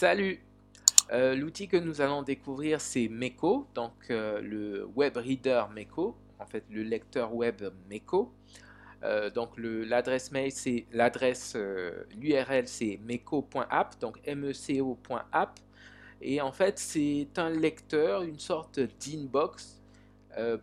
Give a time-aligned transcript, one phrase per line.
[0.00, 0.38] Salut.
[1.10, 6.46] Euh, L'outil que nous allons découvrir c'est Meko, donc euh, le web reader Meko, en
[6.46, 8.32] fait le lecteur web Meko.
[9.02, 11.56] Euh, donc l'adresse mail c'est l'adresse
[12.16, 15.58] l'URL c'est meco.app donc meco.app
[16.22, 19.82] et en fait c'est un lecteur une sorte d'inbox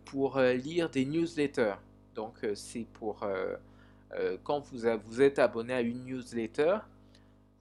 [0.05, 1.75] pour lire des newsletters.
[2.15, 3.27] Donc c'est pour
[4.45, 6.77] quand vous êtes abonné à une newsletter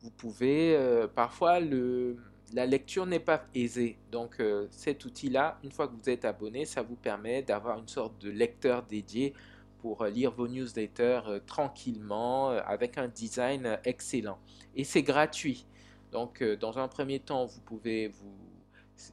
[0.05, 2.16] vous pouvez euh, parfois le
[2.53, 6.26] la lecture n'est pas aisée donc euh, cet outil là une fois que vous êtes
[6.26, 9.32] abonné ça vous permet d'avoir une sorte de lecteur dédié
[9.79, 14.39] pour euh, lire vos newsletters tranquillement avec un design excellent.
[14.75, 15.67] Et c'est gratuit.
[16.11, 18.32] Donc, dans un premier temps, vous pouvez vous,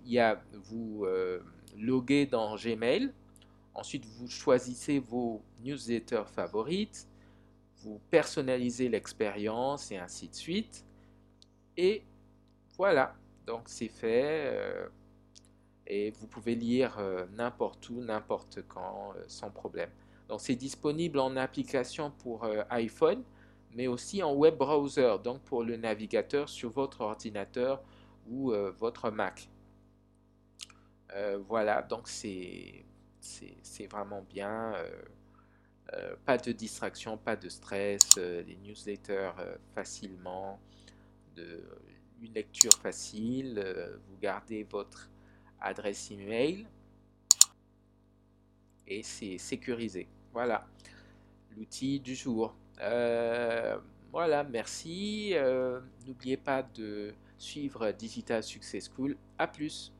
[0.05, 1.05] y a, vous
[1.77, 3.11] loguer dans Gmail.
[3.73, 7.07] Ensuite, vous choisissez vos newsletters favorites.
[7.83, 10.85] Vous personnalisez l'expérience et ainsi de suite.
[11.77, 12.03] Et
[12.77, 13.15] voilà.
[13.45, 14.45] Donc, c'est fait.
[14.53, 14.87] euh,
[15.87, 19.89] et vous pouvez lire euh, n'importe où, n'importe quand, euh, sans problème.
[20.29, 23.21] Donc c'est disponible en application pour iPhone,
[23.73, 27.83] mais aussi en web browser, donc pour le navigateur sur votre ordinateur
[28.29, 29.49] ou votre Mac.
[31.49, 32.85] Voilà, donc c'est
[33.89, 34.73] vraiment bien.
[35.93, 40.59] Euh, pas de distraction, pas de stress, euh, les newsletters euh, facilement,
[41.37, 45.09] une lecture facile, euh, vous gardez votre
[45.59, 46.65] adresse email
[48.87, 50.07] et c'est sécurisé.
[50.31, 50.65] Voilà
[51.57, 52.55] l'outil du jour.
[54.11, 55.33] Voilà, merci.
[56.05, 59.17] N'oubliez pas de suivre Digital Success School.
[59.37, 59.93] À plus.